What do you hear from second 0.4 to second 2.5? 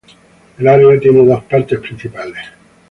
El área tiene dos partes principales.